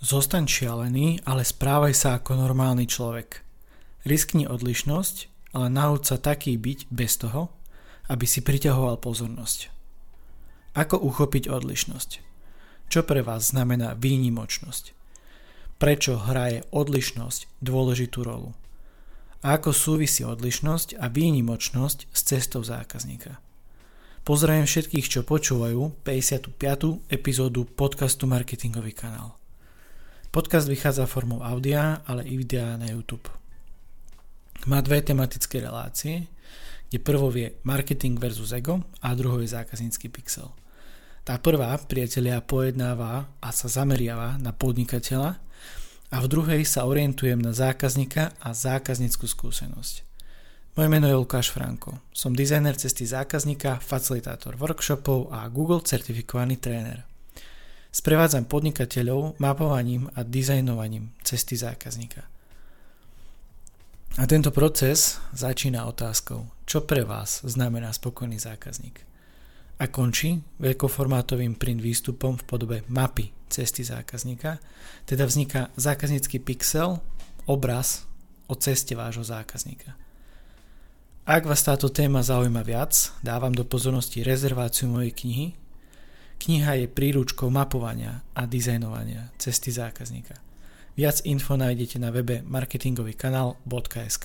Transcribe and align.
Zostaň 0.00 0.48
šialený, 0.48 1.28
ale 1.28 1.44
správaj 1.44 1.92
sa 1.92 2.16
ako 2.16 2.32
normálny 2.32 2.88
človek. 2.88 3.44
Riskni 4.08 4.48
odlišnosť, 4.48 5.28
ale 5.52 5.68
nauč 5.68 6.08
sa 6.08 6.16
taký 6.16 6.56
byť 6.56 6.88
bez 6.88 7.20
toho, 7.20 7.52
aby 8.08 8.24
si 8.24 8.40
priťahoval 8.40 8.96
pozornosť. 8.96 9.68
Ako 10.72 10.96
uchopiť 11.04 11.52
odlišnosť? 11.52 12.10
Čo 12.88 13.04
pre 13.04 13.20
vás 13.20 13.52
znamená 13.52 13.92
výnimočnosť? 13.92 14.96
Prečo 15.76 16.16
hraje 16.16 16.64
odlišnosť 16.72 17.60
dôležitú 17.60 18.24
rolu? 18.24 18.56
A 19.44 19.60
ako 19.60 19.76
súvisí 19.76 20.24
odlišnosť 20.24 20.96
a 20.96 21.12
výnimočnosť 21.12 22.08
s 22.08 22.20
cestou 22.24 22.64
zákazníka? 22.64 23.36
Pozdravujem 24.24 24.64
všetkých, 24.64 25.06
čo 25.12 25.20
počúvajú 25.28 26.04
55. 26.08 26.56
epizódu 27.12 27.68
podcastu 27.68 28.24
Marketingový 28.24 28.96
kanál. 28.96 29.40
Podcast 30.30 30.68
vychádza 30.70 31.10
formou 31.10 31.42
audia, 31.42 32.06
ale 32.06 32.22
i 32.22 32.38
videa 32.38 32.76
na 32.78 32.86
YouTube. 32.86 33.26
Má 34.66 34.78
dve 34.78 35.02
tematické 35.02 35.58
relácie, 35.58 36.30
kde 36.86 37.02
prvou 37.02 37.34
je 37.34 37.50
marketing 37.66 38.14
versus 38.14 38.54
ego 38.54 38.78
a 39.02 39.10
druhou 39.18 39.42
je 39.42 39.50
zákaznícky 39.50 40.06
pixel. 40.06 40.46
Tá 41.26 41.34
prvá, 41.42 41.74
priatelia, 41.82 42.38
pojednáva 42.38 43.26
a 43.42 43.50
sa 43.50 43.66
zameriava 43.66 44.38
na 44.38 44.54
podnikateľa 44.54 45.34
a 46.14 46.16
v 46.22 46.26
druhej 46.30 46.62
sa 46.62 46.86
orientujem 46.86 47.42
na 47.42 47.50
zákazníka 47.50 48.30
a 48.38 48.54
zákazníckú 48.54 49.26
skúsenosť. 49.26 50.06
Moje 50.78 50.88
meno 50.94 51.10
je 51.10 51.18
Lukáš 51.18 51.50
Franko. 51.50 51.98
Som 52.14 52.38
dizajner 52.38 52.78
cesty 52.78 53.02
zákazníka, 53.02 53.82
facilitátor 53.82 54.54
workshopov 54.54 55.34
a 55.34 55.50
Google 55.50 55.82
certifikovaný 55.82 56.62
tréner. 56.62 57.09
Sprevádzam 57.90 58.46
podnikateľov 58.46 59.42
mapovaním 59.42 60.06
a 60.14 60.22
dizajnovaním 60.22 61.10
cesty 61.26 61.58
zákazníka. 61.58 62.22
A 64.18 64.26
tento 64.26 64.54
proces 64.54 65.18
začína 65.34 65.86
otázkou, 65.86 66.46
čo 66.66 66.86
pre 66.86 67.02
vás 67.02 67.42
znamená 67.42 67.90
spokojný 67.90 68.38
zákazník. 68.38 69.02
A 69.82 69.90
končí 69.90 70.38
veľkoformátovým 70.62 71.58
print 71.58 71.82
výstupom 71.82 72.38
v 72.38 72.46
podobe 72.46 72.76
mapy 72.86 73.30
cesty 73.50 73.82
zákazníka, 73.82 74.62
teda 75.06 75.26
vzniká 75.26 75.74
zákaznícky 75.74 76.38
pixel, 76.42 77.02
obraz 77.50 78.06
o 78.46 78.54
ceste 78.54 78.94
vášho 78.94 79.26
zákazníka. 79.26 79.98
Ak 81.26 81.46
vás 81.46 81.62
táto 81.62 81.90
téma 81.90 82.22
zaujíma 82.22 82.62
viac, 82.66 83.14
dávam 83.22 83.54
do 83.54 83.62
pozornosti 83.62 84.22
rezerváciu 84.22 84.90
mojej 84.90 85.14
knihy 85.14 85.46
Kniha 86.40 86.72
je 86.80 86.88
príručkou 86.88 87.52
mapovania 87.52 88.24
a 88.32 88.48
dizajnovania 88.48 89.28
cesty 89.36 89.68
zákazníka. 89.68 90.40
Viac 90.96 91.20
info 91.28 91.52
nájdete 91.60 92.00
na 92.00 92.08
webe 92.08 92.40
marketingovýkanál.sk 92.48 94.24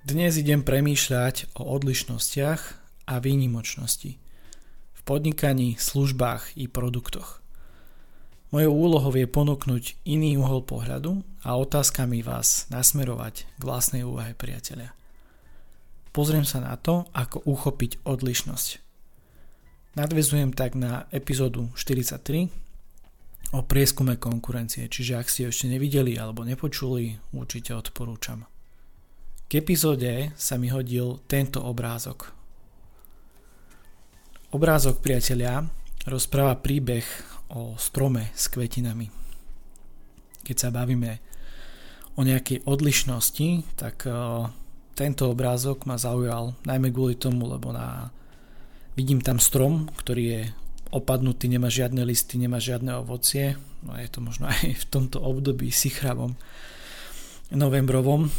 Dnes 0.00 0.32
idem 0.40 0.64
premýšľať 0.64 1.60
o 1.60 1.68
odlišnostiach 1.76 2.62
a 3.12 3.14
výnimočnosti 3.20 4.16
v 4.96 5.00
podnikaní, 5.04 5.76
službách 5.76 6.56
i 6.56 6.72
produktoch. 6.72 7.44
Mojou 8.48 8.72
úlohou 8.72 9.12
je 9.12 9.28
ponúknuť 9.28 10.08
iný 10.08 10.40
uhol 10.40 10.64
pohľadu 10.64 11.20
a 11.44 11.60
otázkami 11.60 12.24
vás 12.24 12.64
nasmerovať 12.72 13.44
k 13.44 13.62
vlastnej 13.62 14.08
úvahe 14.08 14.32
priateľia 14.32 14.96
pozriem 16.16 16.48
sa 16.48 16.64
na 16.64 16.80
to, 16.80 17.04
ako 17.12 17.44
uchopiť 17.44 18.00
odlišnosť. 18.08 18.80
Nadvezujem 20.00 20.56
tak 20.56 20.72
na 20.72 21.04
epizódu 21.12 21.68
43 21.76 22.48
o 23.52 23.60
prieskume 23.60 24.16
konkurencie, 24.16 24.88
čiže 24.88 25.20
ak 25.20 25.28
ste 25.28 25.52
ešte 25.52 25.68
nevideli 25.68 26.16
alebo 26.16 26.40
nepočuli, 26.40 27.20
určite 27.36 27.76
odporúčam. 27.76 28.48
K 29.46 29.60
epizóde 29.60 30.32
sa 30.40 30.56
mi 30.56 30.72
hodil 30.72 31.20
tento 31.28 31.60
obrázok. 31.60 32.32
Obrázok 34.56 35.04
priatelia 35.04 35.68
rozpráva 36.08 36.58
príbeh 36.58 37.04
o 37.52 37.76
strome 37.76 38.32
s 38.32 38.48
kvetinami. 38.50 39.06
Keď 40.42 40.56
sa 40.56 40.72
bavíme 40.72 41.20
o 42.16 42.24
nejakej 42.24 42.64
odlišnosti, 42.64 43.78
tak 43.78 44.08
tento 44.96 45.28
obrázok 45.28 45.84
ma 45.84 46.00
zaujal 46.00 46.56
najmä 46.64 46.88
kvôli 46.88 47.20
tomu, 47.20 47.44
lebo 47.44 47.68
na, 47.68 48.08
vidím 48.96 49.20
tam 49.20 49.36
strom, 49.36 49.92
ktorý 49.92 50.24
je 50.24 50.42
opadnutý, 50.88 51.52
nemá 51.52 51.68
žiadne 51.68 52.00
listy, 52.08 52.40
nemá 52.40 52.56
žiadne 52.56 52.96
ovocie. 52.96 53.60
No 53.84 53.92
je 54.00 54.08
to 54.08 54.24
možno 54.24 54.48
aj 54.56 54.72
v 54.72 54.84
tomto 54.88 55.20
období 55.20 55.68
sichravom 55.68 56.32
novembrovom. 57.52 58.32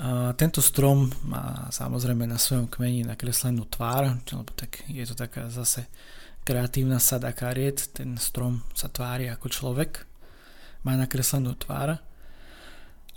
A 0.00 0.32
tento 0.32 0.64
strom 0.64 1.12
má 1.28 1.68
samozrejme 1.72 2.24
na 2.24 2.40
svojom 2.40 2.68
kmeni 2.72 3.04
nakreslenú 3.04 3.68
tvár, 3.68 4.20
lebo 4.32 4.52
tak 4.56 4.84
je 4.88 5.04
to 5.04 5.12
taká 5.12 5.52
zase 5.52 5.88
kreatívna 6.40 6.96
sada 6.96 7.36
kariet, 7.36 7.92
ten 7.92 8.16
strom 8.16 8.64
sa 8.72 8.88
tvári 8.88 9.28
ako 9.28 9.52
človek, 9.52 10.08
má 10.88 10.96
nakreslenú 10.96 11.52
tvár 11.60 12.00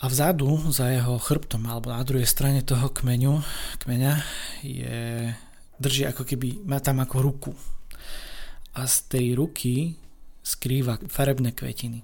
a 0.04 0.06
vzadu 0.12 0.60
za 0.68 0.92
jeho 0.92 1.16
chrbtom 1.16 1.64
alebo 1.64 1.88
na 1.88 2.04
druhej 2.04 2.28
strane 2.28 2.60
toho 2.60 2.92
kmeňu, 2.92 3.40
kmeňa 3.80 4.14
je, 4.60 5.32
drží 5.80 6.04
ako 6.12 6.28
keby, 6.28 6.68
má 6.68 6.84
tam 6.84 7.00
ako 7.00 7.18
ruku. 7.24 7.52
A 8.76 8.84
z 8.84 9.08
tej 9.08 9.26
ruky 9.40 9.96
skrýva 10.44 11.00
farebné 11.08 11.56
kvetiny. 11.56 12.04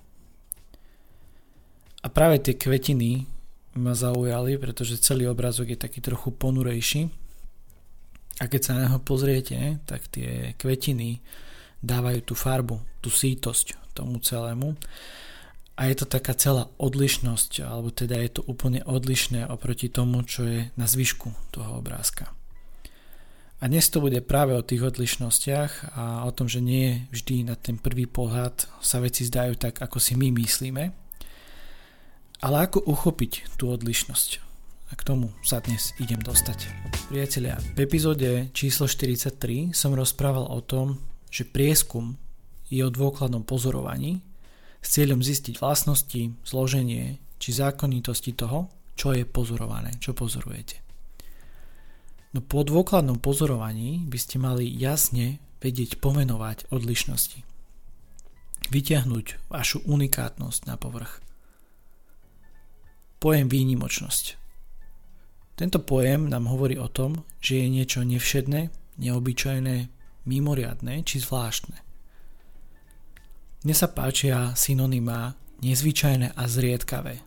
A 2.00 2.08
práve 2.08 2.40
tie 2.40 2.56
kvetiny 2.56 3.28
ma 3.76 3.92
zaujali, 3.92 4.56
pretože 4.56 5.04
celý 5.04 5.28
obrázok 5.28 5.76
je 5.76 5.84
taký 5.84 6.00
trochu 6.00 6.32
ponurejší. 6.32 7.12
A 8.40 8.48
keď 8.48 8.62
sa 8.64 8.72
na 8.80 8.88
neho 8.88 9.04
pozriete, 9.04 9.84
tak 9.84 10.08
tie 10.08 10.56
kvetiny 10.56 11.20
dávajú 11.84 12.24
tú 12.24 12.32
farbu, 12.32 12.80
tú 13.04 13.12
sítosť 13.12 13.76
tomu 13.92 14.24
celému 14.24 14.80
a 15.80 15.88
je 15.88 15.96
to 15.96 16.12
taká 16.12 16.36
celá 16.36 16.68
odlišnosť, 16.76 17.64
alebo 17.64 17.88
teda 17.88 18.20
je 18.20 18.36
to 18.36 18.42
úplne 18.44 18.84
odlišné 18.84 19.48
oproti 19.48 19.88
tomu, 19.88 20.28
čo 20.28 20.44
je 20.44 20.60
na 20.76 20.84
zvyšku 20.84 21.56
toho 21.56 21.80
obrázka. 21.80 22.36
A 23.64 23.72
dnes 23.72 23.88
to 23.88 24.04
bude 24.04 24.20
práve 24.28 24.60
o 24.60 24.64
tých 24.64 24.84
odlišnostiach 24.84 25.96
a 25.96 26.28
o 26.28 26.32
tom, 26.36 26.52
že 26.52 26.60
nie 26.60 27.08
vždy 27.16 27.48
na 27.48 27.56
ten 27.56 27.80
prvý 27.80 28.12
pohľad 28.12 28.68
sa 28.84 29.00
veci 29.00 29.24
zdajú 29.24 29.56
tak, 29.56 29.80
ako 29.80 30.04
si 30.04 30.20
my 30.20 30.36
myslíme, 30.36 30.84
ale 32.44 32.56
ako 32.60 32.84
uchopiť 32.84 33.56
tú 33.56 33.72
odlišnosť. 33.72 34.30
A 34.92 35.00
k 35.00 35.06
tomu 35.08 35.32
sa 35.48 35.64
dnes 35.64 35.96
idem 36.00 36.20
dostať. 36.20 36.72
Priatelia, 37.08 37.56
v 37.76 37.88
epizóde 37.88 38.52
číslo 38.52 38.84
43 38.84 39.72
som 39.72 39.96
rozprával 39.96 40.44
o 40.44 40.60
tom, 40.60 41.00
že 41.32 41.48
prieskum 41.48 42.20
je 42.68 42.84
o 42.84 42.92
dôkladnom 42.92 43.48
pozorovaní 43.48 44.24
s 44.80 44.88
cieľom 44.96 45.20
zistiť 45.20 45.60
vlastnosti, 45.60 46.34
zloženie 46.44 47.20
či 47.40 47.50
zákonitosti 47.56 48.36
toho, 48.36 48.72
čo 49.00 49.16
je 49.16 49.24
pozorované, 49.24 49.96
čo 50.04 50.12
pozorujete. 50.12 50.84
No 52.36 52.46
po 52.46 52.62
dôkladnom 52.62 53.18
pozorovaní 53.18 54.06
by 54.06 54.18
ste 54.20 54.38
mali 54.38 54.70
jasne 54.70 55.42
vedieť 55.64 55.98
pomenovať 55.98 56.70
odlišnosti. 56.70 57.42
Vyťahnuť 58.70 59.50
vašu 59.50 59.82
unikátnosť 59.88 60.60
na 60.70 60.76
povrch. 60.78 61.24
Pojem 63.18 63.50
výnimočnosť. 63.50 64.26
Tento 65.60 65.80
pojem 65.84 66.32
nám 66.32 66.48
hovorí 66.48 66.80
o 66.80 66.88
tom, 66.88 67.28
že 67.44 67.60
je 67.60 67.68
niečo 67.68 68.06
nevšedné, 68.06 68.72
neobyčajné, 69.02 69.78
mimoriadné 70.24 71.04
či 71.04 71.20
zvláštne. 71.20 71.89
Mne 73.60 73.76
sa 73.76 73.92
páčia 73.92 74.56
synonymá 74.56 75.36
nezvyčajné 75.60 76.32
a 76.32 76.44
zriedkavé. 76.48 77.20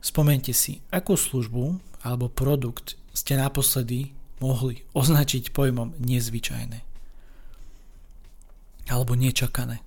Spomente 0.00 0.56
si, 0.56 0.80
akú 0.88 1.20
službu 1.20 1.76
alebo 2.00 2.32
produkt 2.32 2.96
ste 3.12 3.36
naposledy 3.36 4.16
mohli 4.40 4.86
označiť 4.94 5.50
pojmom 5.52 5.98
nezvyčajné 6.00 6.88
alebo 8.88 9.12
nečakané. 9.12 9.84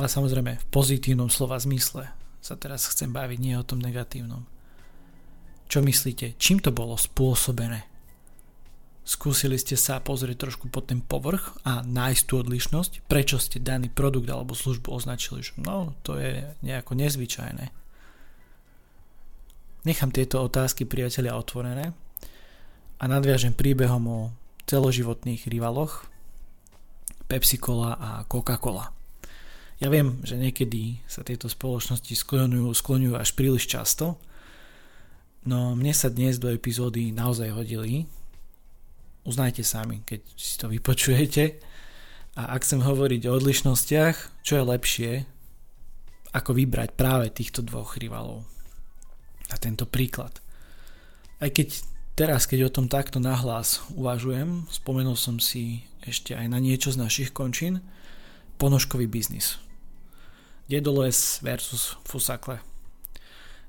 Ale 0.00 0.08
samozrejme 0.08 0.56
v 0.56 0.66
pozitívnom 0.72 1.28
slova 1.28 1.60
zmysle 1.60 2.08
sa 2.40 2.54
teraz 2.56 2.88
chcem 2.88 3.12
baviť, 3.12 3.38
nie 3.42 3.54
o 3.58 3.66
tom 3.66 3.82
negatívnom. 3.82 4.46
Čo 5.68 5.84
myslíte, 5.84 6.40
čím 6.40 6.64
to 6.64 6.72
bolo 6.72 6.96
spôsobené? 6.96 7.97
Skúsili 9.08 9.56
ste 9.56 9.72
sa 9.72 10.04
pozrieť 10.04 10.36
trošku 10.44 10.68
pod 10.68 10.92
ten 10.92 11.00
povrch 11.00 11.56
a 11.64 11.80
nájsť 11.80 12.22
tú 12.28 12.44
odlišnosť, 12.44 13.08
prečo 13.08 13.40
ste 13.40 13.56
daný 13.56 13.88
produkt 13.88 14.28
alebo 14.28 14.52
službu 14.52 14.92
označili, 14.92 15.40
že 15.40 15.56
no, 15.64 15.96
to 16.04 16.20
je 16.20 16.44
nejako 16.60 16.92
nezvyčajné. 16.92 17.72
Nechám 19.88 20.12
tieto 20.12 20.44
otázky 20.44 20.84
priatelia 20.84 21.40
otvorené 21.40 21.96
a 23.00 23.04
nadviažem 23.08 23.56
príbehom 23.56 24.04
o 24.04 24.20
celoživotných 24.68 25.48
rivaloch 25.48 26.04
Pepsi 27.32 27.56
Cola 27.56 27.96
a 27.96 28.28
Coca-Cola. 28.28 28.92
Ja 29.80 29.88
viem, 29.88 30.20
že 30.20 30.36
niekedy 30.36 31.00
sa 31.08 31.24
tieto 31.24 31.48
spoločnosti 31.48 32.12
skloňujú, 32.12 32.68
skloňujú 32.76 33.16
až 33.16 33.32
príliš 33.32 33.72
často, 33.72 34.20
no 35.48 35.72
mne 35.72 35.96
sa 35.96 36.12
dnes 36.12 36.36
do 36.36 36.52
epizódy 36.52 37.08
naozaj 37.08 37.56
hodili. 37.56 38.04
Uznajte 39.28 39.60
sami, 39.60 40.00
keď 40.08 40.24
si 40.40 40.56
to 40.56 40.72
vypočujete. 40.72 41.60
A 42.40 42.56
ak 42.56 42.64
chcem 42.64 42.80
hovoriť 42.80 43.28
o 43.28 43.36
odlišnostiach, 43.36 44.40
čo 44.40 44.52
je 44.56 44.64
lepšie, 44.64 45.10
ako 46.32 46.56
vybrať 46.56 46.96
práve 46.96 47.28
týchto 47.28 47.60
dvoch 47.60 48.00
rivalov. 48.00 48.48
A 49.52 49.60
tento 49.60 49.84
príklad. 49.84 50.40
Aj 51.44 51.52
keď 51.52 51.84
teraz, 52.16 52.48
keď 52.48 52.72
o 52.72 52.74
tom 52.74 52.86
takto 52.88 53.20
nahlas 53.20 53.84
uvažujem, 53.92 54.64
spomenul 54.72 55.18
som 55.20 55.36
si 55.36 55.84
ešte 56.00 56.32
aj 56.32 56.48
na 56.48 56.56
niečo 56.56 56.88
z 56.88 56.96
našich 56.96 57.30
končín, 57.36 57.84
ponožkový 58.56 59.04
biznis. 59.04 59.60
Dedoles 60.72 61.44
versus 61.44 62.00
Fusakle. 62.08 62.64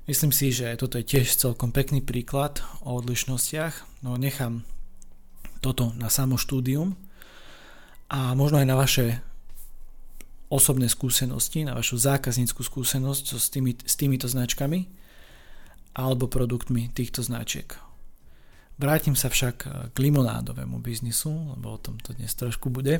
Myslím 0.08 0.32
si, 0.32 0.56
že 0.56 0.72
toto 0.80 0.96
je 0.96 1.04
tiež 1.04 1.36
celkom 1.36 1.68
pekný 1.70 2.00
príklad 2.00 2.64
o 2.80 2.96
odlišnostiach, 2.96 4.02
no 4.02 4.16
nechám 4.16 4.64
toto 5.60 5.92
na 5.96 6.08
samo 6.08 6.40
štúdium 6.40 6.96
a 8.10 8.34
možno 8.34 8.58
aj 8.58 8.66
na 8.66 8.76
vaše 8.76 9.20
osobné 10.50 10.90
skúsenosti, 10.90 11.62
na 11.62 11.78
vašu 11.78 11.94
zákazníckú 11.94 12.66
skúsenosť 12.66 13.24
so, 13.24 13.38
s, 13.38 13.48
tými, 13.54 13.78
s 13.78 13.94
týmito 13.94 14.26
značkami 14.26 14.90
alebo 15.94 16.26
produktmi 16.26 16.90
týchto 16.90 17.22
značiek. 17.22 17.70
Vrátim 18.80 19.14
sa 19.14 19.28
však 19.28 19.56
k 19.92 19.96
limonádovému 19.96 20.80
biznisu, 20.80 21.54
lebo 21.54 21.76
o 21.76 21.78
tom 21.78 22.00
to 22.00 22.16
dnes 22.16 22.32
trošku 22.32 22.72
bude. 22.72 22.98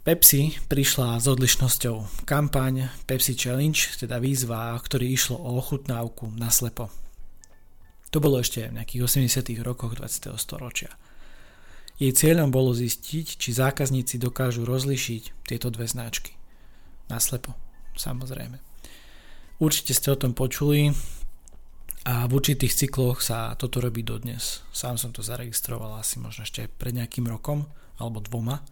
Pepsi 0.00 0.56
prišla 0.64 1.20
s 1.20 1.28
odlišnosťou 1.28 2.24
kampaň 2.24 2.88
Pepsi 3.04 3.36
Challenge, 3.36 4.00
teda 4.00 4.16
výzva, 4.16 4.72
ktorý 4.80 5.12
išlo 5.12 5.36
o 5.36 5.60
ochutnávku 5.60 6.32
na 6.40 6.48
slepo. 6.48 6.88
To 8.10 8.18
bolo 8.18 8.42
ešte 8.42 8.66
v 8.66 8.76
nejakých 8.78 9.06
80. 9.06 9.62
rokoch 9.62 9.94
20. 9.94 10.34
storočia. 10.34 10.94
Jej 12.00 12.16
cieľom 12.16 12.50
bolo 12.50 12.72
zistiť, 12.72 13.38
či 13.38 13.48
zákazníci 13.52 14.16
dokážu 14.16 14.64
rozlišiť 14.64 15.46
tieto 15.46 15.68
dve 15.68 15.86
značky. 15.86 16.34
Naslepo, 17.12 17.54
samozrejme. 17.94 18.58
Určite 19.60 19.92
ste 19.92 20.08
o 20.10 20.16
tom 20.16 20.32
počuli 20.32 20.90
a 22.08 22.24
v 22.24 22.32
určitých 22.32 22.72
cykloch 22.72 23.20
sa 23.20 23.52
toto 23.60 23.84
robí 23.84 24.00
dodnes. 24.00 24.64
Sám 24.72 24.96
som 24.96 25.12
to 25.12 25.20
zaregistroval 25.20 26.00
asi 26.00 26.16
možno 26.16 26.48
ešte 26.48 26.66
pred 26.66 26.96
nejakým 26.96 27.28
rokom 27.28 27.68
alebo 28.00 28.24
dvoma 28.24 28.64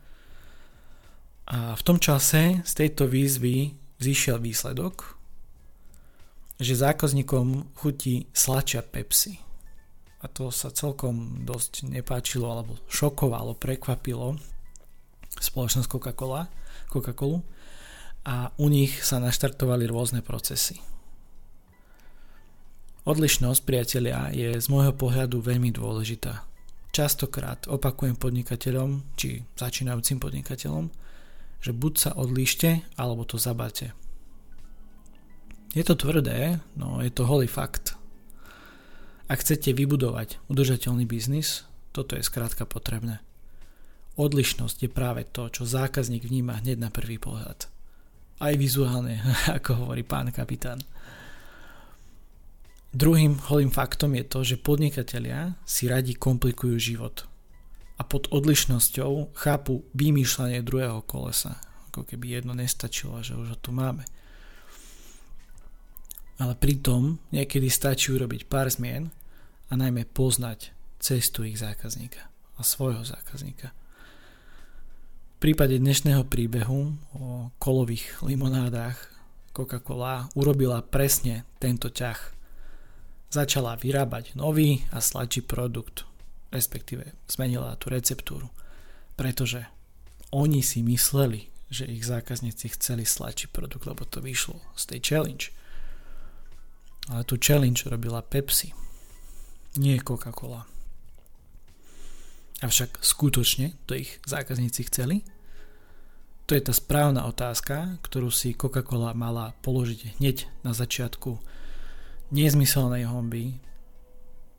a 1.48 1.72
v 1.72 1.82
tom 1.82 1.96
čase 1.96 2.60
z 2.60 2.72
tejto 2.76 3.08
výzvy 3.08 3.72
vzýšiel 3.96 4.36
výsledok, 4.36 5.16
že 6.58 6.74
zákazníkom 6.74 7.74
chutí 7.78 8.26
slačia 8.34 8.82
Pepsi. 8.82 9.38
A 10.18 10.26
to 10.26 10.50
sa 10.50 10.74
celkom 10.74 11.46
dosť 11.46 11.86
nepáčilo 11.86 12.50
alebo 12.50 12.74
šokovalo, 12.90 13.54
prekvapilo 13.54 14.34
spoločnosť 15.38 15.86
Coca-Cola, 15.86 16.50
Coca-Colu 16.90 17.38
a 18.26 18.50
u 18.58 18.66
nich 18.66 18.98
sa 19.06 19.22
naštartovali 19.22 19.86
rôzne 19.86 20.20
procesy. 20.26 20.82
Odlišnosť, 23.06 23.60
priatelia, 23.64 24.28
je 24.34 24.58
z 24.58 24.66
môjho 24.68 24.92
pohľadu 24.92 25.40
veľmi 25.40 25.72
dôležitá. 25.72 26.44
Častokrát 26.92 27.64
opakujem 27.70 28.18
podnikateľom, 28.18 29.14
či 29.16 29.46
začínajúcim 29.56 30.18
podnikateľom, 30.18 30.90
že 31.62 31.72
buď 31.72 31.92
sa 31.94 32.10
odlíšte, 32.18 32.84
alebo 32.98 33.24
to 33.24 33.40
zabate. 33.40 33.94
Je 35.76 35.84
to 35.84 35.94
tvrdé, 35.94 36.60
no 36.76 37.04
je 37.04 37.12
to 37.12 37.28
holý 37.28 37.44
fakt. 37.44 37.98
Ak 39.28 39.44
chcete 39.44 39.76
vybudovať 39.76 40.40
udržateľný 40.48 41.04
biznis, 41.04 41.68
toto 41.92 42.16
je 42.16 42.24
skrátka 42.24 42.64
potrebné. 42.64 43.20
Odlišnosť 44.16 44.88
je 44.88 44.90
práve 44.90 45.28
to, 45.28 45.52
čo 45.52 45.68
zákazník 45.68 46.24
vníma 46.24 46.64
hneď 46.64 46.80
na 46.80 46.90
prvý 46.90 47.20
pohľad. 47.20 47.68
Aj 48.40 48.54
vizuálne, 48.56 49.20
ako 49.60 49.84
hovorí 49.84 50.02
pán 50.02 50.32
kapitán. 50.32 50.80
Druhým 52.88 53.36
holým 53.52 53.68
faktom 53.68 54.16
je 54.16 54.24
to, 54.24 54.40
že 54.40 54.56
podnikatelia 54.56 55.60
si 55.68 55.92
radi 55.92 56.16
komplikujú 56.16 56.80
život 56.80 57.28
a 57.98 58.02
pod 58.06 58.32
odlišnosťou 58.32 59.36
chápu 59.36 59.84
vymýšľanie 59.92 60.64
druhého 60.64 61.04
kolesa. 61.04 61.60
Ako 61.92 62.08
keby 62.08 62.40
jedno 62.40 62.56
nestačilo, 62.56 63.20
že 63.20 63.36
už 63.36 63.52
ho 63.52 63.58
tu 63.60 63.76
máme. 63.76 64.08
Ale 66.38 66.54
pritom 66.54 67.18
niekedy 67.34 67.66
stačí 67.66 68.14
urobiť 68.14 68.46
pár 68.46 68.70
zmien 68.70 69.10
a 69.68 69.72
najmä 69.74 70.06
poznať 70.06 70.70
cestu 71.02 71.42
ich 71.44 71.58
zákazníka 71.58 72.30
a 72.58 72.60
svojho 72.62 73.02
zákazníka. 73.02 73.74
V 75.34 75.36
prípade 75.38 75.78
dnešného 75.78 76.26
príbehu 76.26 76.98
o 77.14 77.50
kolových 77.62 78.22
limonádach 78.26 78.98
Coca-Cola 79.54 80.30
urobila 80.34 80.82
presne 80.82 81.46
tento 81.62 81.90
ťah. 81.90 82.34
Začala 83.30 83.78
vyrábať 83.78 84.34
nový 84.34 84.82
a 84.94 84.98
sladší 85.02 85.46
produkt 85.46 86.08
respektíve 86.48 87.12
zmenila 87.28 87.76
tú 87.76 87.92
receptúru, 87.92 88.48
pretože 89.16 89.68
oni 90.32 90.64
si 90.64 90.80
mysleli, 90.84 91.48
že 91.68 91.88
ich 91.88 92.04
zákazníci 92.04 92.72
chceli 92.76 93.04
sladší 93.04 93.52
produkt, 93.52 93.84
lebo 93.84 94.08
to 94.08 94.24
vyšlo 94.24 94.60
z 94.76 94.96
tej 94.96 95.00
challenge. 95.04 95.52
Ale 97.08 97.24
tú 97.24 97.40
challenge 97.40 97.88
robila 97.88 98.20
Pepsi, 98.20 98.76
nie 99.80 99.96
Coca-Cola. 100.00 100.68
Avšak 102.58 103.00
skutočne 103.00 103.78
to 103.86 103.94
ich 103.94 104.18
zákazníci 104.26 104.84
chceli? 104.90 105.22
To 106.48 106.56
je 106.56 106.64
tá 106.64 106.72
správna 106.72 107.28
otázka, 107.28 108.00
ktorú 108.04 108.32
si 108.32 108.56
Coca-Cola 108.56 109.12
mala 109.12 109.52
položiť 109.60 110.18
hneď 110.18 110.48
na 110.64 110.72
začiatku 110.72 111.38
nezmyselnej 112.32 113.08
homby, 113.08 113.56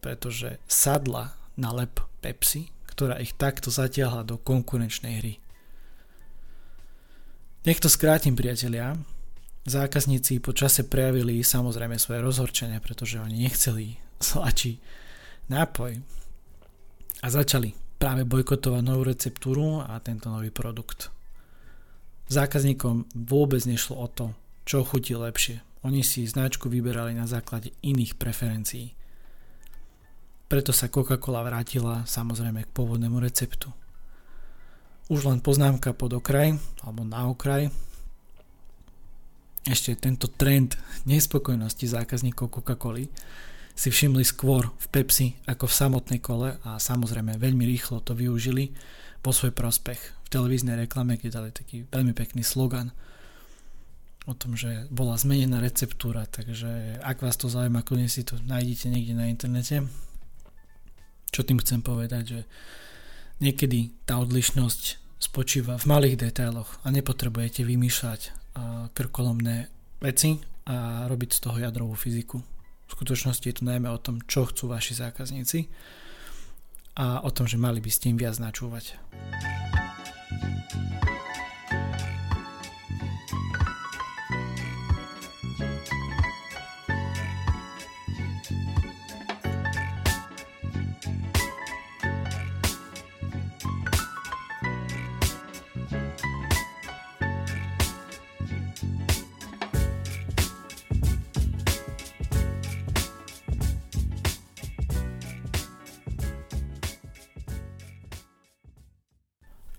pretože 0.02 0.58
sadla 0.66 1.36
na 1.60 1.74
lep 1.76 2.02
Pepsi, 2.24 2.72
ktorá 2.88 3.20
ich 3.22 3.36
takto 3.38 3.70
zatiahla 3.70 4.26
do 4.26 4.40
konkurenčnej 4.42 5.14
hry. 5.22 5.34
Nech 7.68 7.84
to 7.84 7.92
skrátim, 7.92 8.40
priatelia. 8.40 8.96
Zákazníci 9.70 10.42
po 10.42 10.50
čase 10.50 10.82
prejavili 10.82 11.46
samozrejme 11.46 12.02
svoje 12.02 12.26
rozhorčenie, 12.26 12.82
pretože 12.82 13.22
oni 13.22 13.46
nechceli 13.46 14.02
slačí 14.18 14.82
nápoj 15.46 16.02
a 17.22 17.28
začali 17.30 17.78
práve 18.02 18.26
bojkotovať 18.26 18.82
novú 18.82 19.06
receptúru 19.06 19.86
a 19.86 20.02
tento 20.02 20.34
nový 20.34 20.50
produkt. 20.50 21.14
Zákazníkom 22.34 23.14
vôbec 23.14 23.62
nešlo 23.70 24.02
o 24.02 24.08
to, 24.10 24.34
čo 24.66 24.82
chutí 24.82 25.14
lepšie. 25.14 25.62
Oni 25.86 26.02
si 26.02 26.26
značku 26.26 26.66
vyberali 26.66 27.14
na 27.14 27.30
základe 27.30 27.70
iných 27.86 28.18
preferencií. 28.18 28.98
Preto 30.50 30.74
sa 30.74 30.90
Coca-Cola 30.90 31.46
vrátila 31.46 32.10
samozrejme 32.10 32.66
k 32.66 32.74
pôvodnému 32.74 33.22
receptu. 33.22 33.70
Už 35.14 35.30
len 35.30 35.46
poznámka 35.46 35.94
pod 35.94 36.18
okraj, 36.18 36.58
alebo 36.82 37.06
na 37.06 37.30
okraj. 37.30 37.70
Ešte 39.68 39.96
tento 40.00 40.32
trend 40.32 40.80
nespokojnosti 41.04 41.86
zákazníkov 41.88 42.52
Coca-Coly 42.52 43.12
si 43.76 43.90
všimli 43.92 44.24
skôr 44.28 44.68
v 44.76 44.86
Pepsi 44.92 45.28
ako 45.48 45.68
v 45.68 45.78
samotnej 45.78 46.20
kole 46.20 46.60
a 46.64 46.80
samozrejme 46.80 47.40
veľmi 47.40 47.64
rýchlo 47.64 48.04
to 48.04 48.16
využili 48.16 48.76
po 49.20 49.32
svoj 49.32 49.56
prospech. 49.56 50.00
V 50.28 50.30
televíznej 50.32 50.76
reklame, 50.76 51.20
kde 51.20 51.36
dali 51.36 51.50
taký 51.52 51.88
veľmi 51.88 52.12
pekný 52.16 52.44
slogan 52.44 52.92
o 54.28 54.36
tom, 54.36 54.54
že 54.54 54.86
bola 54.94 55.18
zmenená 55.18 55.64
receptúra, 55.64 56.28
takže 56.28 57.02
ak 57.02 57.24
vás 57.24 57.40
to 57.40 57.50
zaujíma, 57.50 57.82
kľudne 57.82 58.12
si 58.12 58.22
to 58.22 58.38
nájdete 58.46 58.92
niekde 58.92 59.16
na 59.18 59.32
internete 59.32 59.88
čo 61.30 61.46
tým 61.46 61.62
chcem 61.62 61.80
povedať, 61.82 62.24
že 62.26 62.40
niekedy 63.42 63.94
tá 64.06 64.18
odlišnosť 64.20 64.82
spočíva 65.22 65.78
v 65.78 65.90
malých 65.90 66.16
detailoch 66.30 66.82
a 66.82 66.88
nepotrebujete 66.90 67.64
vymýšľať 67.64 68.39
krkolomné 68.96 69.70
veci 70.02 70.40
a 70.70 71.06
robiť 71.10 71.30
z 71.36 71.40
toho 71.40 71.58
jadrovú 71.60 71.96
fyziku. 71.98 72.38
V 72.90 72.92
skutočnosti 72.98 73.46
je 73.46 73.56
to 73.62 73.68
najmä 73.70 73.90
o 73.90 74.02
tom, 74.02 74.22
čo 74.26 74.50
chcú 74.50 74.74
vaši 74.74 74.98
zákazníci 74.98 75.70
a 76.98 77.22
o 77.22 77.30
tom, 77.30 77.46
že 77.46 77.62
mali 77.62 77.80
by 77.80 77.92
ste 77.94 78.12
im 78.12 78.18
viac 78.18 78.42
načúvať. 78.42 78.98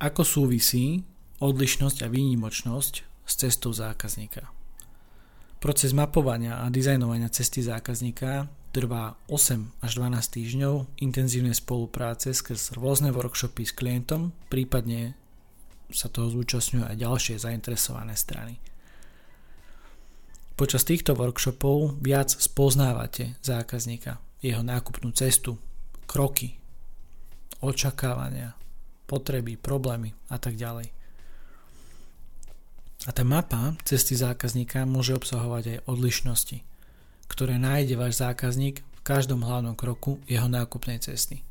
Ako 0.00 0.22
súvisí 0.24 1.04
odlišnosť 1.44 2.04
a 2.04 2.08
výnimočnosť 2.08 2.94
s 3.28 3.32
cestou 3.36 3.70
zákazníka. 3.70 4.48
Proces 5.60 5.92
mapovania 5.92 6.64
a 6.64 6.72
dizajnovania 6.72 7.28
cesty 7.28 7.60
zákazníka 7.60 8.48
trvá 8.72 9.20
8 9.28 9.84
až 9.84 9.90
12 10.00 10.36
týždňov 10.40 10.74
intenzívnej 11.04 11.52
spolupráce 11.52 12.32
skrz 12.32 12.80
rôzne 12.80 13.12
workshopy 13.12 13.68
s 13.68 13.76
klientom, 13.76 14.32
prípadne 14.48 15.12
sa 15.92 16.08
toho 16.08 16.32
zúčastňujú 16.32 16.86
aj 16.86 16.96
ďalšie 16.96 17.34
zainteresované 17.36 18.14
strany. 18.16 18.56
Počas 20.54 20.86
týchto 20.86 21.12
workshopov 21.12 22.00
viac 22.00 22.30
spoznávate 22.30 23.36
zákazníka, 23.44 24.22
jeho 24.40 24.64
nákupnú 24.64 25.12
cestu, 25.12 25.60
kroky, 26.08 26.56
očakávania, 27.60 28.56
potreby, 29.10 29.58
problémy 29.58 30.14
a 30.30 30.38
tak 30.38 30.54
ďalej. 30.54 30.94
A 33.08 33.10
tá 33.10 33.26
mapa 33.26 33.74
cesty 33.82 34.14
zákazníka 34.14 34.86
môže 34.86 35.16
obsahovať 35.18 35.64
aj 35.66 35.84
odlišnosti, 35.90 36.62
ktoré 37.26 37.58
nájde 37.58 37.98
váš 37.98 38.22
zákazník 38.22 38.86
v 38.86 39.00
každom 39.02 39.42
hlavnom 39.42 39.74
kroku 39.74 40.22
jeho 40.30 40.46
nákupnej 40.46 41.02
cesty. 41.02 41.42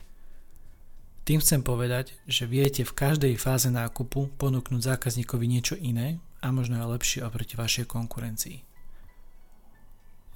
Tým 1.26 1.42
chcem 1.42 1.62
povedať, 1.62 2.18
že 2.26 2.50
viete 2.50 2.86
v 2.86 2.94
každej 2.94 3.38
fáze 3.38 3.70
nákupu 3.70 4.34
ponúknuť 4.38 4.96
zákazníkovi 4.96 5.46
niečo 5.46 5.76
iné 5.78 6.22
a 6.42 6.54
možno 6.54 6.80
aj 6.82 6.98
lepšie 6.98 7.20
oproti 7.26 7.54
vašej 7.58 7.86
konkurencii. 7.86 8.58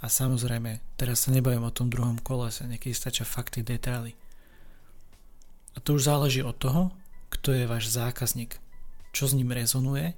A 0.04 0.12
samozrejme, 0.12 0.84
teraz 1.00 1.26
sa 1.26 1.30
nebavím 1.32 1.64
o 1.64 1.72
tom 1.72 1.88
druhom 1.88 2.20
kolese, 2.20 2.68
niekedy 2.68 2.92
stačia 2.92 3.24
fakty, 3.24 3.64
detaily. 3.64 4.12
A 5.74 5.82
to 5.82 5.96
už 5.96 6.12
záleží 6.12 6.44
od 6.44 6.60
toho, 6.60 6.92
kto 7.34 7.58
je 7.58 7.66
váš 7.66 7.90
zákazník, 7.90 8.62
čo 9.10 9.26
s 9.26 9.34
ním 9.34 9.50
rezonuje, 9.50 10.14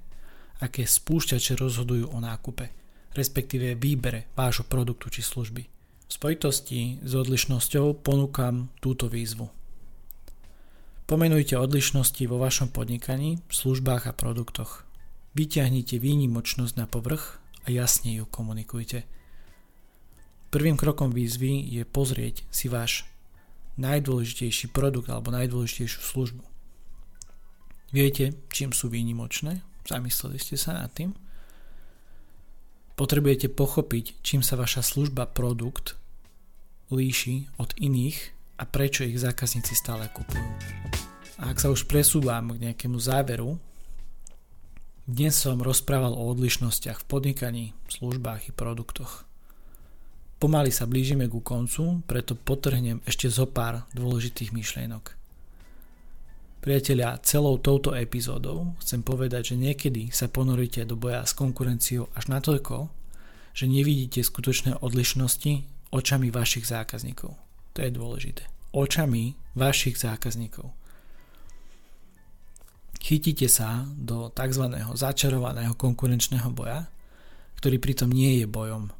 aké 0.60 0.84
spúšťače 0.84 1.56
rozhodujú 1.56 2.12
o 2.12 2.18
nákupe, 2.20 2.68
respektíve 3.16 3.72
výbere 3.80 4.28
vášho 4.36 4.68
produktu 4.68 5.08
či 5.08 5.24
služby. 5.24 5.62
V 6.06 6.12
spojitosti 6.12 7.00
s 7.00 7.12
odlišnosťou 7.16 8.04
ponúkam 8.04 8.68
túto 8.84 9.08
výzvu– 9.08 9.48
Pomenujte 11.06 11.54
odlišnosti 11.54 12.26
vo 12.26 12.42
vašom 12.42 12.74
podnikaní, 12.74 13.38
službách 13.46 14.10
a 14.10 14.12
produktoch. 14.12 14.82
Vyťahnite 15.38 16.02
výnimočnosť 16.02 16.74
na 16.74 16.90
povrch 16.90 17.38
a 17.62 17.70
jasne 17.70 18.18
ju 18.18 18.26
komunikujte. 18.26 19.06
Prvým 20.50 20.74
krokom 20.74 21.14
výzvy 21.14 21.62
je 21.62 21.86
pozrieť 21.86 22.42
si 22.50 22.66
váš 22.66 23.06
najdôležitejší 23.78 24.74
produkt 24.74 25.06
alebo 25.06 25.30
najdôležitejšiu 25.30 26.02
službu. 26.02 26.42
Viete, 27.94 28.34
čím 28.50 28.74
sú 28.74 28.90
výnimočné? 28.90 29.62
Zamysleli 29.86 30.42
ste 30.42 30.58
sa 30.58 30.74
nad 30.74 30.90
tým? 30.90 31.14
Potrebujete 32.96 33.52
pochopiť, 33.52 34.24
čím 34.24 34.40
sa 34.40 34.56
vaša 34.56 34.82
služba, 34.82 35.28
produkt 35.28 35.94
líši 36.90 37.50
od 37.58 37.74
iných 37.76 38.18
a 38.58 38.64
prečo 38.64 39.04
ich 39.04 39.20
zákazníci 39.20 39.74
stále 39.76 40.08
kupujú. 40.10 40.46
A 41.36 41.52
ak 41.52 41.60
sa 41.60 41.68
už 41.68 41.84
presúvam 41.84 42.56
k 42.56 42.62
nejakému 42.70 42.96
záveru, 42.96 43.60
dnes 45.06 45.36
som 45.38 45.62
rozprával 45.62 46.16
o 46.16 46.26
odlišnostiach 46.34 47.04
v 47.04 47.08
podnikaní, 47.08 47.64
službách 47.86 48.50
i 48.50 48.52
produktoch. 48.56 49.28
Pomaly 50.36 50.68
sa 50.68 50.84
blížime 50.84 51.30
ku 51.32 51.40
koncu, 51.40 52.04
preto 52.04 52.36
potrhnem 52.36 53.00
ešte 53.08 53.30
zo 53.32 53.48
pár 53.48 53.88
dôležitých 53.96 54.52
myšlienok. 54.52 55.15
Priatelia, 56.66 57.14
celou 57.22 57.62
touto 57.62 57.94
epizódou 57.94 58.74
chcem 58.82 58.98
povedať, 58.98 59.54
že 59.54 59.62
niekedy 59.70 60.10
sa 60.10 60.26
ponoríte 60.26 60.82
do 60.82 60.98
boja 60.98 61.22
s 61.22 61.30
konkurenciou 61.30 62.10
až 62.18 62.26
natoľko, 62.26 62.90
že 63.54 63.70
nevidíte 63.70 64.18
skutočné 64.26 64.82
odlišnosti 64.82 65.62
očami 65.94 66.34
vašich 66.34 66.66
zákazníkov. 66.66 67.38
To 67.70 67.78
je 67.78 67.90
dôležité. 67.94 68.50
Očami 68.74 69.38
vašich 69.54 69.94
zákazníkov. 69.94 70.74
Chytíte 72.98 73.46
sa 73.46 73.86
do 73.94 74.34
tzv. 74.34 74.66
začarovaného 74.98 75.78
konkurenčného 75.78 76.50
boja, 76.50 76.90
ktorý 77.62 77.78
pritom 77.78 78.10
nie 78.10 78.42
je 78.42 78.50
bojom, 78.50 78.90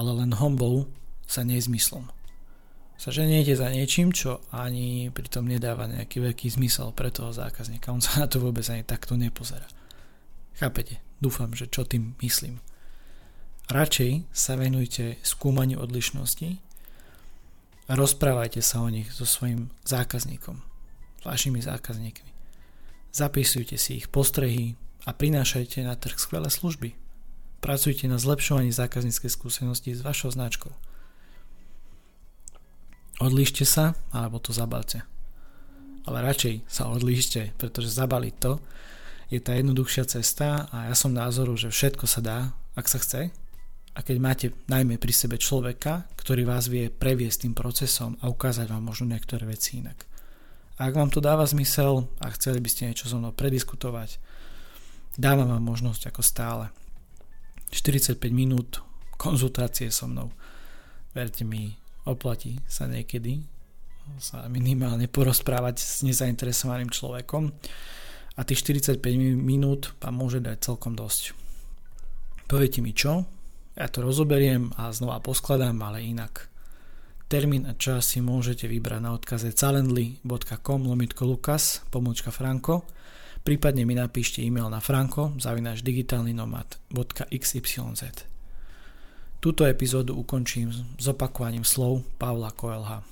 ale 0.00 0.10
len 0.16 0.32
hombou 0.32 0.88
sa 1.28 1.44
nezmyslom. 1.44 2.08
Sa 3.02 3.10
ženiete 3.10 3.58
za 3.58 3.66
niečím, 3.66 4.14
čo 4.14 4.46
ani 4.54 5.10
pritom 5.10 5.42
nedáva 5.42 5.90
nejaký 5.90 6.22
veľký 6.22 6.54
zmysel 6.54 6.94
pre 6.94 7.10
toho 7.10 7.34
zákazníka. 7.34 7.90
On 7.90 7.98
sa 7.98 8.22
na 8.22 8.30
to 8.30 8.38
vôbec 8.38 8.62
ani 8.70 8.86
takto 8.86 9.18
nepozerá. 9.18 9.66
Chápete? 10.54 11.02
Dúfam, 11.18 11.50
že 11.50 11.66
čo 11.66 11.82
tým 11.82 12.14
myslím. 12.22 12.62
Radšej 13.66 14.30
sa 14.30 14.54
venujte 14.54 15.18
skúmaniu 15.26 15.82
odlišností 15.82 16.62
a 17.90 17.98
rozprávajte 17.98 18.62
sa 18.62 18.78
o 18.78 18.86
nich 18.86 19.10
so 19.10 19.26
svojim 19.26 19.74
zákazníkom, 19.82 20.62
s 20.62 21.22
vašimi 21.26 21.58
zákazníkmi. 21.58 22.30
Zapisujte 23.10 23.82
si 23.82 23.98
ich 23.98 24.14
postrehy 24.14 24.78
a 25.02 25.10
prinášajte 25.10 25.82
na 25.82 25.98
trh 25.98 26.22
skvelé 26.22 26.46
služby. 26.46 26.94
Pracujte 27.58 28.06
na 28.06 28.22
zlepšovaní 28.22 28.70
zákazníckej 28.70 29.30
skúsenosti 29.34 29.90
s 29.90 30.06
vašou 30.06 30.30
značkou. 30.30 30.70
Odlíšte 33.22 33.62
sa, 33.62 33.94
alebo 34.10 34.42
to 34.42 34.50
zabalte. 34.50 35.06
Ale 36.10 36.26
radšej 36.26 36.66
sa 36.66 36.90
odlíšte, 36.90 37.54
pretože 37.54 37.94
zabaliť 37.94 38.34
to 38.42 38.58
je 39.30 39.38
tá 39.38 39.54
jednoduchšia 39.54 40.10
cesta 40.10 40.66
a 40.74 40.90
ja 40.90 40.94
som 40.98 41.14
názoru, 41.14 41.54
že 41.54 41.70
všetko 41.70 42.10
sa 42.10 42.18
dá, 42.18 42.38
ak 42.74 42.90
sa 42.90 42.98
chce 42.98 43.30
a 43.94 43.98
keď 44.02 44.16
máte 44.18 44.46
najmä 44.66 44.98
pri 44.98 45.14
sebe 45.14 45.38
človeka, 45.38 46.10
ktorý 46.18 46.42
vás 46.42 46.66
vie 46.66 46.90
previesť 46.90 47.46
tým 47.46 47.54
procesom 47.54 48.18
a 48.18 48.26
ukázať 48.26 48.66
vám 48.66 48.82
možno 48.82 49.06
niektoré 49.06 49.46
veci 49.46 49.78
inak. 49.78 50.02
A 50.82 50.90
ak 50.90 50.98
vám 50.98 51.14
to 51.14 51.22
dáva 51.22 51.46
zmysel 51.46 52.10
a 52.18 52.26
chceli 52.34 52.58
by 52.58 52.68
ste 52.72 52.90
niečo 52.90 53.06
so 53.06 53.22
mnou 53.22 53.30
prediskutovať, 53.30 54.18
dávam 55.14 55.46
vám 55.46 55.62
možnosť 55.62 56.10
ako 56.10 56.26
stále. 56.26 56.66
45 57.70 58.18
minút 58.34 58.82
konzultácie 59.14 59.94
so 59.94 60.10
mnou. 60.10 60.34
Verte 61.14 61.46
mi, 61.46 61.76
oplatí 62.08 62.58
sa 62.66 62.90
niekedy 62.90 63.46
sa 64.18 64.50
minimálne 64.50 65.06
porozprávať 65.06 65.78
s 65.78 66.02
nezainteresovaným 66.02 66.90
človekom 66.90 67.54
a 68.34 68.40
tých 68.42 68.66
45 68.66 68.98
minút 69.38 69.94
vám 70.02 70.18
môže 70.18 70.42
dať 70.42 70.58
celkom 70.58 70.98
dosť. 70.98 71.38
Poviete 72.50 72.82
mi 72.82 72.90
čo, 72.92 73.24
ja 73.78 73.86
to 73.88 74.04
rozoberiem 74.04 74.74
a 74.76 74.92
znova 74.92 75.22
poskladám, 75.22 75.78
ale 75.80 76.04
inak. 76.04 76.50
Termín 77.30 77.64
a 77.64 77.72
čas 77.78 78.12
si 78.12 78.20
môžete 78.20 78.68
vybrať 78.68 79.00
na 79.00 79.16
odkaze 79.16 79.48
calendly.com 79.56 80.84
lomitko 80.84 81.24
lukas 81.24 81.80
pomočka 81.88 82.28
franko 82.28 82.84
prípadne 83.42 83.82
mi 83.84 83.98
napíšte 83.98 84.42
e-mail 84.42 84.70
na 84.70 84.78
franko 84.78 85.34
zavinaš 85.38 85.82
digitálnynomad.xyz 85.82 88.31
Túto 89.42 89.66
epizódu 89.66 90.14
ukončím 90.14 90.70
s 90.70 91.04
opakovaním 91.10 91.66
slov 91.66 92.06
Pavla 92.16 92.54
Koelha. 92.54 93.02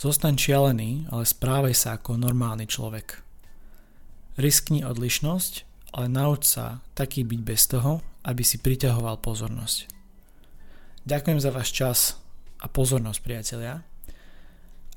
Zostaň 0.00 0.40
šialený, 0.40 1.12
ale 1.12 1.28
správaj 1.28 1.76
sa 1.76 2.00
ako 2.00 2.16
normálny 2.16 2.64
človek. 2.64 3.20
Riskni 4.40 4.80
odlišnosť 4.82 5.74
ale 5.94 6.10
nauč 6.10 6.58
sa 6.58 6.82
taký 6.98 7.22
byť 7.22 7.40
bez 7.46 7.70
toho, 7.70 8.02
aby 8.26 8.42
si 8.42 8.58
priťahoval 8.58 9.22
pozornosť. 9.22 9.86
Ďakujem 11.06 11.38
za 11.38 11.50
váš 11.54 11.70
čas 11.70 11.98
a 12.58 12.66
pozornosť, 12.66 13.20
priatelia. 13.22 13.86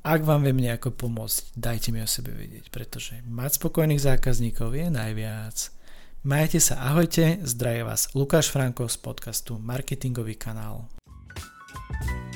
Ak 0.01 0.25
vám 0.25 0.41
viem 0.41 0.58
nejako 0.58 0.96
pomôcť, 0.96 1.53
dajte 1.53 1.94
mi 1.94 2.01
o 2.01 2.10
sebe 2.10 2.34
vedieť, 2.34 2.74
pretože 2.74 3.22
mať 3.29 3.62
spokojných 3.62 4.01
zákazníkov 4.01 4.74
je 4.74 4.88
najviac. 4.89 5.76
Majte 6.27 6.60
sa, 6.60 6.75
ahojte, 6.91 7.39
zdraje 7.48 7.88
vás 7.88 8.12
Lukáš 8.12 8.51
Franko 8.51 8.91
z 8.91 9.00
podcastu 9.00 9.55
Marketingový 9.63 10.36
kanál. 10.36 10.91
thank 11.88 12.12
you 12.12 12.26